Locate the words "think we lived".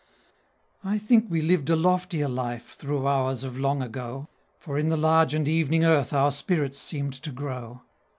0.97-1.69